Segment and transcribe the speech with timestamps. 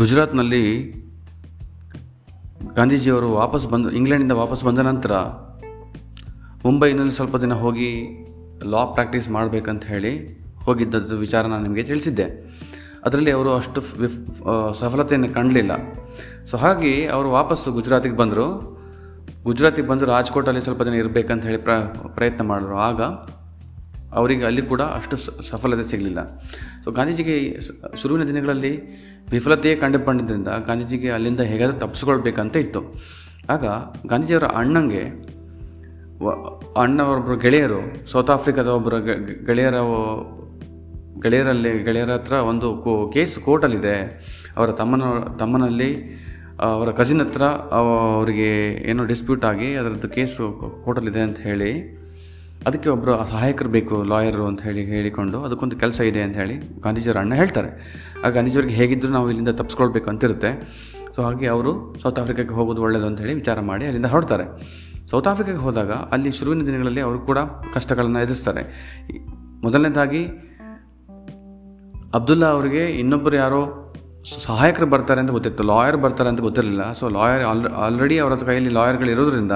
[0.00, 0.62] ಗುಜರಾತ್ನಲ್ಲಿ
[2.76, 5.12] ಗಾಂಧೀಜಿಯವರು ವಾಪಸ್ ಬಂದು, ಇಂಗ್ಲೆಂಡಿಂದ ವಾಪಸ್ ಬಂದ ನಂತರ
[6.64, 7.90] ಮುಂಬೈನಲ್ಲಿ ಸ್ವಲ್ಪ ದಿನ ಹೋಗಿ
[8.72, 10.12] ಲಾ ಪ್ರಾಕ್ಟೀಸ್ ಮಾಡಬೇಕಂತ ಹೇಳಿ
[10.64, 12.26] ಹೋಗಿದ್ದದ್ದು ವಿಚಾರ ನಾನು ನಿಮಗೆ ತಿಳಿಸಿದ್ದೆ.
[13.04, 14.18] ಅದರಲ್ಲಿ ಅವರು ಅಷ್ಟು ವಿಫ್
[14.80, 15.72] ಸಫಲತೆಯನ್ನು ಕಾಣಲಿಲ್ಲ
[16.44, 18.48] ಸೊ ಹಾಗೆ ಅವರು ವಾಪಸ್ಸು ಗುಜರಾತಿಗೆ ಬಂದರು.
[19.44, 21.74] ಗುಜರಾತಿಗೆ ಬಂದು ರಾಜ್ಕೋಟಲ್ಲಿ ಸ್ವಲ್ಪ ದಿನ ಇರಬೇಕಂತ ಹೇಳಿ ಪ್ರ,
[22.16, 22.76] ಪ್ರಯತ್ನ ಮಾಡಿದ್ರು.
[22.88, 23.02] ಆಗ
[24.18, 25.16] ಅವರಿಗೆ ಅಲ್ಲಿ ಕೂಡ ಅಷ್ಟು
[25.50, 26.20] ಸಫಲತೆ ಸಿಗಲಿಲ್ಲ.
[26.84, 27.36] ಸೊ ಗಾಂಧೀಜಿಗೆ
[28.02, 28.72] ಶುರುವಿನ ದಿನಗಳಲ್ಲಿ
[29.30, 32.94] ವಿಫಲತೆಯೇ ಕಂಡುಕೊಂಡಿದ್ದರಿಂದ ಗಾಂಧೀಜಿಗೆ ಅಲ್ಲಿಂದ ಹೇಗಾದರೂ ತಪ್ಪಿಸ್ಕೊಳ್ಬೇಕಂತ ಇತ್ತು.
[33.50, 33.64] ಆಗ
[34.08, 35.34] ಗಾಂಧೀಜಿಯವರ ಅಣ್ಣಂಗೆ
[36.76, 38.94] ಅಣ್ಣವರೊಬ್ಬರು ಅಣ್ಣ ಗೆಳೆಯರು, ಸೌತ್ ಆಫ್ರಿಕಾದ ಒಬ್ಬರ
[39.46, 39.74] ಗೆಳೆಯರ,
[41.22, 44.24] ಗೆಳೆಯರಲ್ಲಿ, ಗೆಳೆಯರ ಹತ್ರ ಒಂದು ಕೋ, ಕೇಸ್ ಕೋರ್ಟಲ್ಲಿದೆ.
[44.56, 45.02] ಅವರ ತಮ್ಮನ,
[45.38, 46.20] ತಮ್ಮನಲ್ಲಿ,
[46.60, 50.44] ಅವರ ಕಸಿನ್ ಹತ್ರ ಅವರಿಗೆ ಏನೋ ಡಿಸ್ಪ್ಯೂಟ್ ಆಗಿ ಅದರದ್ದು ಕೇಸು
[50.84, 52.03] ಕೋರ್ಟಲ್ಲಿದೆ ಅಂತ ಹೇಳಿ
[52.66, 57.34] ಅದಕ್ಕೆ ಒಬ್ಬರು ಸಹಾಯಕರು ಬೇಕು, ಲಾಯರು ಅಂತ ಹೇಳಿ ಹೇಳಿಕೊಂಡು ಅದಕ್ಕೊಂದು ಕೆಲಸ ಇದೆ ಅಂತ ಹೇಳಿ ಗಾಂಧೀಜಿಯವ್ರ ಅಣ್ಣ
[57.34, 57.70] ಹೇಳ್ತಾರೆ.
[58.24, 60.50] ಆ ಗಾಂಧೀಜಿಯವ್ರಿಗೆ ಹೇಗಿದ್ದರೂ ನಾವು ಇಲ್ಲಿಂದ ತಪ್ಪಿಸ್ಕೊಳ್ಬೇಕು ಅಂತಿರುತ್ತೆ.
[61.16, 64.46] ಸೊ ಹಾಗೆ ಅವರು ಸೌತ್ ಆಫ್ರಿಕಾಗೆ ಹೋಗೋದು ಒಳ್ಳೆಯದು ಅಂತ ಹೇಳಿ ವಿಚಾರ ಮಾಡಿ ಅಲ್ಲಿಂದ ಹೊರಡ್ತಾರೆ.
[65.06, 67.38] ಸೌತ್ ಆಫ್ರಿಕಾಗೆ ಹೋದಾಗ ಅಲ್ಲಿ ಶುರುವಿನ ದಿನಗಳಲ್ಲಿ ಅವರು ಕೂಡ
[67.74, 68.62] ಕಷ್ಟಗಳನ್ನು ಎದುರಿಸ್ತಾರೆ.
[69.62, 70.26] ಮೊದಲನೇದಾಗಿ
[72.14, 73.94] ಅಬ್ದುಲ್ಲಾ ಅವರಿಗೆ ಇನ್ನೊಬ್ಬರು ಯಾರೋ
[74.44, 75.64] ಸಹಾಯಕರು ಬರ್ತಾರೆ ಅಂತ ಗೊತ್ತಿತ್ತು.
[75.64, 76.92] ಲಾಯರ್ ಬರ್ತಾರೆ ಅಂತ ಗೊತ್ತಿರಲಿಲ್ಲ.
[76.92, 79.52] ಸೊ ಲಾಯರ್ ಆಲ್ ಆಲ್ರೆಡಿ ಅವರ ಕೈಯಲ್ಲಿ ಲಾಯರ್ಗಳು ಇರೋದ್ರಿಂದ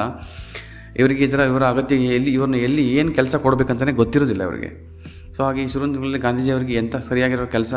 [0.96, 4.88] ಇವರಿಗೆ ಇದರ ಇವರ ಅಗತ್ಯ ಎಲ್ಲಿ ಇವ್ರನ್ನ ಎಲ್ಲಿ ಏನು ಕೆಲಸ ಕೊಡಬೇಕಂತಲೇ ಗೊತ್ತಿರೋದಿಲ್ಲ ಅವರಿಗೆ.
[5.32, 7.74] ಸೊ ಹಾಗೆ ಈ ಶುರುವಿನಲ್ಲಿ ಗಾಂಧೀಜಿ ಅವರಿಗೆ ಎಂಥ ಸರಿಯಾಗಿರೋ ಕೆಲಸ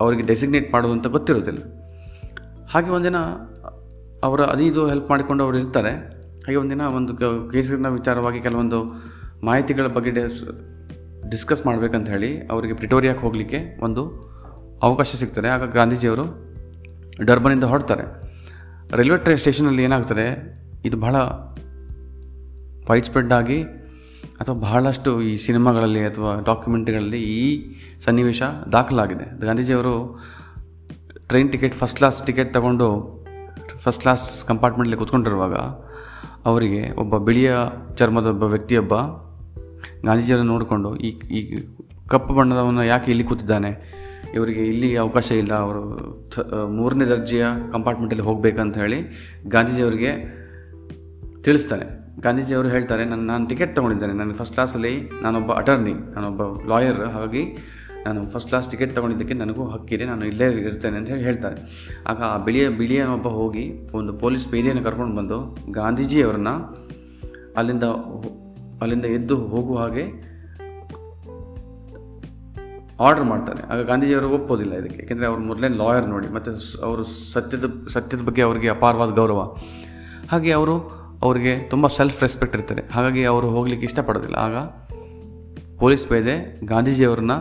[0.00, 1.58] ಅವರಿಗೆ ಡೆಸಿಗ್ನೇಟ್ ಮಾಡೋದು ಅಂತ ಗೊತ್ತಿರೋದಿಲ್ಲ
[2.68, 3.16] ಹಾಗೆ ಒಂದಿನ
[4.22, 5.90] ಅವರ ಅದು ಹೆಲ್ಪ್ ಮಾಡಿಕೊಂಡು ಅವರು ಇರ್ತಾರೆ.
[6.46, 9.06] ಹಾಗೆ ಒಂದಿನ ಒಂದು ಕ- ಕೇಸಿನ ವಿಚಾರವಾಗಿ ಕೆಲವೊಂದು
[9.44, 10.10] ಮಾಹಿತಿಗಳ ಬಗ್ಗೆ
[11.30, 14.26] ಡಿಸ್ಕಸ್ ಮಾಡಬೇಕಂತ ಹೇಳಿ ಅವರಿಗೆ ಪ್ರಿಟೋರಿಯಾಕ್ಕೆ ಹೋಗಲಿಕ್ಕೆ ಒಂದು
[14.82, 16.46] ಅವಕಾಶ ಸಿಗ್ತಾರೆ ಆಗ ಗಾಂಧೀಜಿಯವರು
[17.24, 18.34] ಡರ್ಬನಿಂದ ಹೊರಡ್ತಾರೆ.
[18.96, 21.16] ರೈಲ್ವೆ ಟ್ರೇ ಸ್ಟೇಷನಲ್ಲಿ ಏನಾಗ್ತದೆ, ಇದು ಬಹಳ
[22.88, 23.58] ವೈಡ್ ಸ್ಪ್ರೆಡ್ ಆಗಿ
[24.40, 27.44] ಅಥವಾ ಬಹಳಷ್ಟು ಈ ಸಿನಿಮಾಗಳಲ್ಲಿ ಅಥವಾ ಡಾಕ್ಯುಮೆಂಟ್ಗಳಲ್ಲಿ ಈ
[28.04, 28.42] ಸನ್ನಿವೇಶ
[28.74, 29.26] ದಾಖಲಾಗಿದೆ.
[29.46, 29.94] ಗಾಂಧೀಜಿಯವರು
[31.30, 32.88] train ticket first class ticket ತಗೊಂಡು
[33.84, 35.56] ಫಸ್ಟ್ ಕ್ಲಾಸ್ ಕಂಪಾರ್ಟ್ಮೆಂಟಲ್ಲಿ ಕೂತ್ಕೊಂಡಿರುವಾಗ
[36.50, 37.52] ಅವರಿಗೆ ಒಬ್ಬ ಬಿಳಿಯ
[37.98, 38.94] ಚರ್ಮದ ಒಬ್ಬ ವ್ಯಕ್ತಿಯೊಬ್ಬ
[40.06, 41.40] ಗಾಂಧೀಜಿಯವರನ್ನು ನೋಡಿಕೊಂಡು, ಈ ಈ
[42.12, 43.70] ಕಪ್ಪು ಬಣ್ಣದವನ್ನು ಯಾಕೆ ಇಲ್ಲಿ ಕೂತಿದ್ದಾನೆ?
[44.34, 45.52] ಇವರಿಗೆ ಇಲ್ಲಿ ಅವಕಾಶ ಇಲ್ಲ.
[45.64, 45.82] ಅವರು
[46.76, 48.98] ಮೂರನೇ ದರ್ಜೆಯ ಕಂಪಾರ್ಟ್ಮೆಂಟಲ್ಲಿ ಹೋಗಬೇಕಂತ ಹೇಳಿ
[49.54, 50.12] ಗಾಂಧೀಜಿಯವರಿಗೆ
[51.46, 51.86] ತಿಳಿಸ್ತಾನೆ.
[52.20, 54.12] ಗಾಂಧೀಜಿಯವರು ಹೇಳ್ತಾರೆ ನಾನು ನಾನು ಟಿಕೆಟ್ ತೊಗೊಂಡಿದ್ದೇನೆ.
[54.12, 57.42] ನಾನು ಫಸ್ಟ್ ಕ್ಲಾಸಲ್ಲಿ ನಾನೊಬ್ಬ ಅಟರ್ನಿ ನಾನೊಬ್ಬ ಲಾಯರ್ ಹಾಗಾಗಿ
[58.06, 60.04] ನಾನು ಫಸ್ಟ್ ಕ್ಲಾಸ್ ಟಿಕೆಟ್ ತೊಗೊಂಡಿದ್ದಕ್ಕೆ ನನಗೂ ಹಕ್ಕಿದೆ.
[60.04, 61.56] ನಾನು ಇಲ್ಲೇ ಇರ್ತೇನೆ ಅಂತ ಹೇಳಿ ಹೇಳ್ತಾರೆ.
[62.06, 66.48] ಆಗ ಆ ಬಿಳಿಯ ಬಿಳಿಯನೊಬ್ಬ ಹೋಗಿ ಒಂದು ಪೊಲೀಸ್ ಬೇದಿಯನ್ನು ಕರ್ಕೊಂಡು ಬಂದು ಗಾಂಧೀಜಿಯವರನ್ನ
[67.56, 67.82] ಅಲ್ಲಿಂದ
[68.82, 70.36] ಅಲ್ಲಿಂದ ಎದ್ದು ಹೋಗುವ ಹಾಗೆ
[73.00, 73.72] ಆರ್ಡರ್ ಮಾಡ್ತಾರೆ.
[73.72, 75.02] ಆಗ ಗಾಂಧೀಜಿಯವರು ಒಪ್ಪೋದಿಲ್ಲ ಇದಕ್ಕೆ.
[75.02, 76.28] ಏಕೆಂದರೆ ಅವ್ರು ಮೊದಲೇ ಲಾಯರ್ ನೋಡಿ.
[76.28, 79.56] ಮತ್ತು ಅವರು ಸತ್ಯದ ಸತ್ಯದ ಬಗ್ಗೆ ಅವರಿಗೆ ಅಪಾರವಾದ ಗೌರವ.
[80.30, 84.36] ಹಾಗೆ ಅವರು ಅವರಿಗೆ ತುಂಬ ಸೆಲ್ಫ್ ರೆಸ್ಪೆಕ್ಟ್ ಇರ್ತಾರೆ ಹಾಗಾಗಿ ಅವರು ಹೋಗ್ಲಿಕ್ಕೆ ಇಷ್ಟಪಡೋದಿಲ್ಲ.
[84.36, 84.56] ಆಗ
[85.78, 87.32] ಪೊಲೀಸ್ ಪೇದೆ ಗಾಂಧೀಜಿಯವ್ರನ್ನ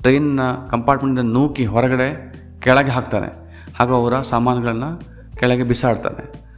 [0.00, 2.08] ಟ್ರೈನ್ನ ಕಂಪಾರ್ಟ್ಮೆಂಟಿಂದ ನೂಕಿ ಹೊರಗಡೆ
[2.60, 3.28] ಕೆಳಗೆ ಹಾಕ್ತಾನೆ
[3.78, 5.00] ಹಾಗೂ ಅವರ ಸಾಮಾನುಗಳನ್ನು
[5.36, 6.50] ಕೆಳಗೆ ಬಿಸಾಡ್ತಾನೆ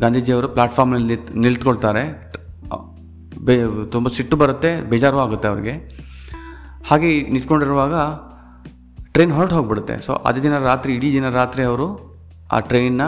[0.00, 2.32] ಗಾಂಧೀಜಿಯವರು ಪ್ಲಾಟ್ಫಾರ್ಮ್ನಲ್ಲಿ ನಿಂತ್, ನಿಲ್ತ್ಕೊಳ್ತಾರೆ.
[3.44, 5.74] ಬೇ, ತುಂಬ ಸಿಟ್ಟು ಬರುತ್ತೆ, ಬೇಜಾರು ಆಗುತ್ತೆ ಅವ್ರಿಗೆ.
[6.86, 7.94] ಹಾಗೆ ನಿಂತ್ಕೊಂಡಿರುವಾಗ
[9.12, 10.00] ಟ್ರೈನ್ ಹೊರಟು ಹೋಗ್ಬಿಡುತ್ತೆ.
[10.00, 12.16] ಸೊ ಅದೇ ದಿನ ರಾತ್ರಿ, ಇಡೀ ದಿನ ರಾತ್ರಿ ಅವರು
[12.52, 13.02] ಆ ಟ್ರೈನ್ನ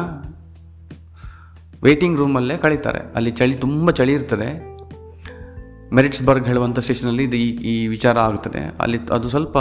[1.82, 3.12] ವೇಟಿಂಗ್ ರೂಮಲ್ಲೇ ಕಳೀತಾರೆ.
[3.14, 4.70] ಅಲ್ಲಿ ಚಳಿ ತುಂಬ ಚಳಿ ಇರ್ತದೆ.
[5.94, 8.76] ಮೆರಿಟ್ಸ್ಬರ್ಗ್ ಹೇಳುವಂಥ ಸ್ಟೇಷನಲ್ಲಿ ಇದು ಈ ಈ ವಿಚಾರ ಆಗ್ತದೆ.
[8.80, 9.56] ಅಲ್ಲಿ ಅದು ಸ್ವಲ್ಪ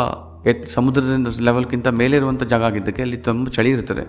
[0.48, 4.04] ಎತ್ ಸಮುದ್ರದಿಂದ ಲೆವೆಲ್ಗಿಂತ ಮೇಲೆ ಇರುವಂಥ ಜಾಗ ಆಗಿದ್ದಕ್ಕೆ ಅಲ್ಲಿ ತುಂಬ ಚಳಿ ಇರ್ತದೆ.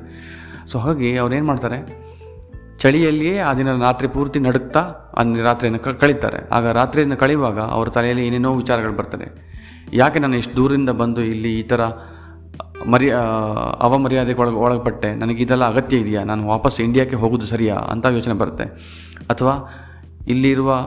[0.66, 2.10] ಸೊ ಹಾಗೆ ಅವ್ರು ಏನು ಮಾಡ್ತಾರೆ?
[2.78, 4.80] ಚಳಿಯಲ್ಲಿಯೇ ಆ ದಿನ ರಾತ್ರಿ ಪೂರ್ತಿ ನಡುಕ್ತಾ
[5.16, 6.48] ಆ ರಾತ್ರಿಯನ್ನು ಕಳೀತಾರೆ.
[6.48, 9.50] ಆಗ ರಾತ್ರಿಯನ್ನು ಕಳೆಯುವಾಗ ಅವರ ತಲೆಯಲ್ಲಿ ಏನೇನೋ ವಿಚಾರಗಳು ಬರ್ತದೆ.
[9.92, 11.80] ಯಾಕೆ ನಾನು ಇಷ್ಟು ದೂರದಿಂದ ಬಂದು ಇಲ್ಲಿ ಈ ಥರ
[12.86, 13.18] ಮರ್ಯಾ
[13.80, 16.24] ಅವಮರ್ಯಾದೆಗೆ ಒಳಗೆ ಒಳಪಟ್ಟೆ ನನಗೆ ಇದೆಲ್ಲ ಅಗತ್ಯ ಇದೆಯಾ?
[16.24, 17.74] ನಾನು ವಾಪಸ್ ಇಂಡಿಯಾಕ್ಕೆ ಹೋಗೋದು ಸರಿಯಾ?
[17.74, 18.64] ಅಂತ ಯೋಚನೆ ಬರುತ್ತೆ.
[19.30, 19.68] ಅಥವಾ
[20.28, 20.84] ಇಲ್ಲಿರುವ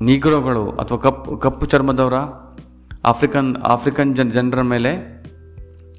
[0.00, 2.14] ನೀಗ್ರೋಗಳು ಅಥವಾ ಕಪ್ಪು ಕಪ್ಪು ಚರ್ಮದವರ
[3.04, 5.14] ಆಫ್ರಿಕನ್ ಆಫ್ರಿಕನ್ ಜನ, ಜನರ ಮೇಲೆ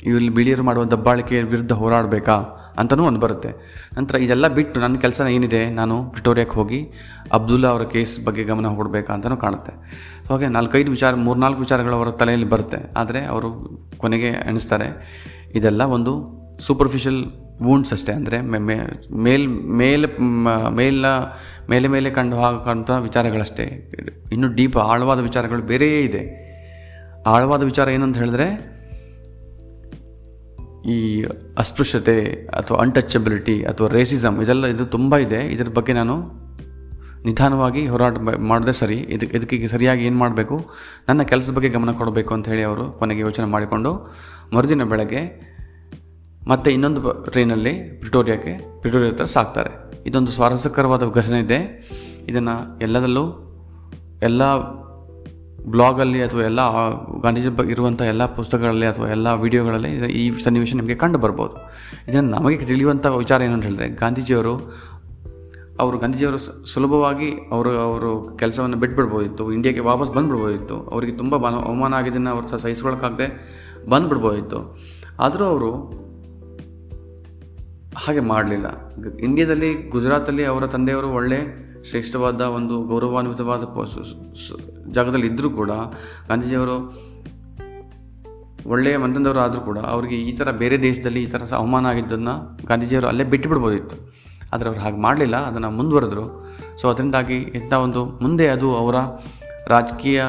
[0.03, 2.61] ಇಲ್ಲಿ ಬಿಳಿಯರು ಮಾಡುವ ದಬ್ಬಾಳಿಕೆ ವಿರುದ್ಧ ಹೋರಾಡಬೇಕಾ?
[2.81, 3.51] ಅಂತಲೂ ಒಂದು ಬರುತ್ತೆ.
[3.97, 6.79] ನಂತರ ಇದೆಲ್ಲ ಬಿಟ್ಟು ನನ್ನ ಕೆಲಸ ಏನಿದೆ, ನಾನು ಪ್ರಿಟೋರಿಯಾಕ್ಕೆ ಹೋಗಿ
[7.37, 9.73] ಅಬ್ದುಲ್ಲಾ ಅವರ ಕೇಸ್ ಬಗ್ಗೆ ಗಮನ ಕೊಡಬೇಕಾ ಅಂತಲೂ ಕಾಣುತ್ತೆ.
[10.25, 12.79] ಸೊ ಹಾಗೆ ನಾಲ್ಕೈದು ವಿಚಾರ, ಮೂರ್ನಾಲ್ಕು ವಿಚಾರಗಳು ಅವರ ತಲೆಯಲ್ಲಿ ಬರುತ್ತೆ.
[13.01, 13.49] ಆದರೆ ಅವರು
[14.03, 14.89] ಕೊನೆಗೆ ಎಣಿಸ್ತಾರೆ,
[15.59, 16.13] ಇದೆಲ್ಲ ಒಂದು
[16.67, 17.21] ಸೂಪರ್ಫಿಷಿಯಲ್
[17.65, 18.13] ವೂಂಡ್ಸ್ ಅಷ್ಟೇ.
[18.19, 18.37] ಅಂದರೆ
[19.21, 19.47] ಮೇಲ್,
[19.81, 20.07] ಮೇಲೆ
[20.79, 21.05] ಮೇಲ್
[21.71, 23.65] ಮೇಲೆ ಮೇಲೆ ಕಂಡು ಹಾಕಂಥ ವಿಚಾರಗಳಷ್ಟೇ.
[24.35, 26.23] ಇನ್ನು ಡೀಪ್ ಆಳವಾದ ವಿಚಾರಗಳು ಬೇರೆಯೇ ಇದೆ.
[27.33, 28.47] ಆಳವಾದ ವಿಚಾರ ಏನಂತ ಹೇಳಿದ್ರೆ
[30.85, 31.25] ಈ
[31.57, 35.53] ಅಸ್ಪೃಶ್ಯತೆ ಅಥವಾ ಅನ್ಟಚಬಿಲಿಟಿ ಅಥವಾ ರೇಸಿಸಮ್ ಇದೆಲ್ಲ ಇದು ತುಂಬ ಇದೆ.
[35.53, 36.45] ಇದರ ಬಗ್ಗೆ ನಾನು
[37.25, 38.95] ನಿಧಾನವಾಗಿ ಹೋರಾಟ ಮಾಡೋದೇ ಸರಿ.
[38.95, 40.69] ಇದಕ್ಕೆ ಇದಕ್ಕೆ ಸರಿಯಾಗಿ ಏನು ಮಾಡಬೇಕು?
[41.09, 44.15] ನನ್ನ ಕೆಲಸದ ಬಗ್ಗೆ ಗಮನ ಕೊಡಬೇಕು ಅಂತ ಹೇಳಿ ಅವರು ಕೊನೆಗೆ ಯೋಚನೆ ಮಾಡಿಕೊಂಡು
[44.53, 45.55] ಮರುದಿನ ಬೆಳಗ್ಗೆ
[46.47, 49.71] ಮತ್ತೆ ಇನ್ನೊಂದು ಟ್ರೈನಲ್ಲಿ ಪ್ರಿಟೋರಿಯಾಕ್ಕೆ, ಪ್ರಿಟೋರಿಯಾ ಹತ್ರ ಸಾಕ್ತಾರೆ.
[50.05, 51.89] ಇದೊಂದು ಸ್ವಾರಸ್ಯಕರವಾದ ಘಟನೆ ಇದೆ.
[52.27, 53.23] ಇದನ್ನು ಎಲ್ಲದಲ್ಲೂ
[54.21, 54.43] ಎಲ್ಲ
[55.65, 56.59] ಬ್ಲಾಗಲ್ಲಿ ಅಥವಾ ಎಲ್ಲ
[57.21, 61.71] ಗಾಂಧೀಜಿ ಬಗ್ಗೆ ಇರುವಂಥ ಎಲ್ಲ ಪುಸ್ತಕಗಳಲ್ಲಿ ಅಥವಾ ಎಲ್ಲ ವಿಡಿಯೋಗಳಲ್ಲಿ ಈ ಸನ್ನಿವೇಶ ನಿಮಗೆ ಕಂಡು ಬರ್ಬೋದು.
[62.11, 64.73] ಇದನ್ನು ನಮಗೆ ತಿಳಿಯುವಂಥ ವಿಚಾರ ಏನಂತ ಹೇಳಿದ್ರೆ, ಗಾಂಧೀಜಿಯವರು
[65.79, 69.51] ಅವರು ಗಾಂಧೀಜಿಯವರು ಸುಲಭವಾಗಿ ಅವರು ಅವರು ಕೆಲಸವನ್ನು ಬಿಟ್ಬಿಡ್ಬೋದಿತ್ತು.
[69.51, 70.75] ಇಂಡಿಯಾಗೆ ವಾಪಸ್ ಬಂದುಬಿಡ್ಬೋದಿತ್ತು.
[70.75, 73.27] ಅವರಿಗೆ ತುಂಬ ಬನ ಅವಮಾನ ಆಗಿದ್ದನ್ನು ಅವ್ರು ಸಹಿಸ್ಕೊಳ್ಳೋಕ್ಕಾಗದೆ
[73.89, 74.77] ಬಂದುಬಿಡ್ಬೋದಿತ್ತು.
[75.19, 75.71] ಆದರೂ ಅವರು
[77.95, 78.65] ಹಾಗೆ ಮಾಡಲಿಲ್ಲ.
[79.19, 83.63] ಇಂಡಿಯಾದಲ್ಲಿ, ಗುಜರಾತಲ್ಲಿ ಅವರ ತಂದೆಯವರು ಒಳ್ಳೆ ಶ್ರೇಷ್ಠವಾದ ಒಂದು ಗೌರವಾನ್ವಿತವಾದ
[84.91, 85.71] ಜಾಗದಲ್ಲಿ ಇದ್ದರೂ ಕೂಡ
[86.27, 87.05] ಗಾಂಧೀಜಿಯವರು
[88.67, 93.23] ಒಳ್ಳೆಯ ಮಂದದವರು ಆದರೂ ಕೂಡ ಅವರಿಗೆ ಈ ಥರ ಬೇರೆ ದೇಶದಲ್ಲಿ ಈ ಥರ ಅವಮಾನ ಆಗಿದ್ದನ್ನು ಗಾಂಧೀಜಿಯವರು ಅಲ್ಲೇ
[93.23, 93.95] ಬಿಟ್ಟು ಬಿಡ್ಬೋದಿತ್ತು.
[94.53, 96.45] ಆದರೆ ಅವ್ರು ಹಾಗೆ ಮಾಡಲಿಲ್ಲ, ಅದನ್ನು ಮುಂದುವರೆದ್ರು.
[96.81, 98.95] ಸೊ ಅದರಿಂದಾಗಿ ಇಂಥ ಒಂದು ಮುಂದೆ ಅದು ಅವರ
[99.67, 100.23] ರಾಜಕೀಯ,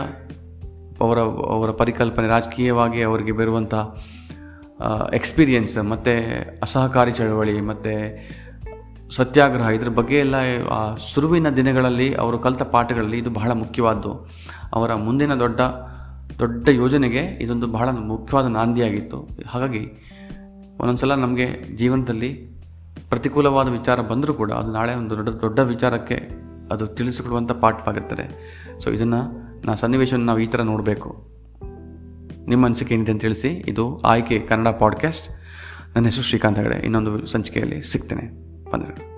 [1.00, 1.18] ಅವರ
[1.54, 3.74] ಅವರ ಪರಿಕಲ್ಪನೆ ರಾಜಕೀಯವಾಗಿ ಅವರಿಗೆ ಬರುವಂಥ
[5.12, 6.14] ಎಕ್ಸ್ಪೀರಿಯನ್ಸ್ ಮತ್ತು
[6.62, 7.92] ಅಸಹಕಾರಿ ಚಳವಳಿ ಮತ್ತು
[9.10, 9.68] ಸತ್ಯಾಗ್ರಹ.
[9.68, 10.34] ಇದ್ರ ಬಗ್ಗೆ ಎಲ್ಲ,
[10.70, 14.30] ಆ, ಸುರುವಿನ ದಿನಗಳಲ್ಲಿ, ಅವರು ಕಲಿತ ಪಾಠಗಳಲ್ಲಿ ಇದು ಬಹಳ ಮುಖ್ಯವಾದ್ದು.
[14.72, 15.60] ಅವರ ಮುಂದಿನ ದೊಡ್ಡ
[16.38, 19.28] ದೊಡ್ಡ ಯೋಜನೆಗೆ ಇದೊಂದು ಬಹಳ ಮುಖ್ಯವಾದ ನಾಂದಿಯಾಗಿತ್ತು.
[19.46, 19.90] ಹಾಗಾಗಿ
[20.80, 22.32] ಒಂದೊಂದು ಸಲ ನಮಗೆ ಜೀವನದಲ್ಲಿ
[23.08, 26.28] ಪ್ರತಿಕೂಲವಾದ ವಿಚಾರ ಬಂದರೂ ಕೂಡ ಅದು ನಾಳೆ ಒಂದು ದೊಡ್ಡ ದೊಡ್ಡ ವಿಚಾರಕ್ಕೆ
[26.72, 28.56] ಅದು ತಿಳಿಸಿಕೊಡುವಂಥ ಪಾಠವಾಗಿರ್ತದೆ.
[28.78, 31.28] ಸೊ ಇದನ್ನು ನಾ ಸನ್ನಿವೇಶವನ್ನು ನಾವು ಈ ಥರ ನೋಡಬೇಕು.
[32.46, 33.48] ನಿಮ್ಮ ಅನಿಸಿಕೆ ಏನಿದೆ ಅಂತ ತಿಳಿಸಿ.
[33.48, 35.28] ಇದು ಆಯ್ಕೆ ಕನ್ನಡ ಪಾಡ್ಕಾಸ್ಟ್
[35.94, 36.76] ನನ್ನ ಹೆಸರು ಶ್ರೀಕಾಂತ್ ಹೆಗಡೆ.
[36.76, 38.45] ಇನ್ನೊಂದು ಸಂಚಿಕೆಯಲ್ಲಿ ಸಿಗ್ತೇನೆ.
[38.78, 39.15] 바늘.